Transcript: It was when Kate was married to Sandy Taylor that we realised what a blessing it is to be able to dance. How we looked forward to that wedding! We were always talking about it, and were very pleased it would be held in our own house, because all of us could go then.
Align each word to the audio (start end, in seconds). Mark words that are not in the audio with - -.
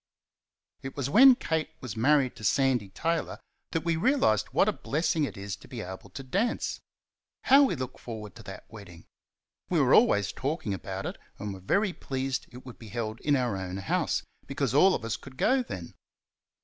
It 0.81 0.97
was 0.97 1.11
when 1.11 1.35
Kate 1.35 1.69
was 1.79 1.95
married 1.95 2.35
to 2.37 2.43
Sandy 2.43 2.89
Taylor 2.89 3.39
that 3.69 3.83
we 3.85 3.95
realised 3.95 4.47
what 4.47 4.67
a 4.67 4.73
blessing 4.73 5.25
it 5.25 5.37
is 5.37 5.55
to 5.57 5.67
be 5.67 5.81
able 5.81 6.09
to 6.09 6.23
dance. 6.23 6.79
How 7.43 7.61
we 7.65 7.75
looked 7.75 7.99
forward 7.99 8.33
to 8.37 8.41
that 8.45 8.65
wedding! 8.67 9.05
We 9.69 9.79
were 9.79 9.93
always 9.93 10.31
talking 10.31 10.73
about 10.73 11.05
it, 11.05 11.19
and 11.37 11.53
were 11.53 11.59
very 11.59 11.93
pleased 11.93 12.47
it 12.51 12.65
would 12.65 12.79
be 12.79 12.89
held 12.89 13.19
in 13.19 13.35
our 13.35 13.55
own 13.55 13.77
house, 13.77 14.23
because 14.47 14.73
all 14.73 14.95
of 14.95 15.05
us 15.05 15.17
could 15.17 15.37
go 15.37 15.61
then. 15.61 15.93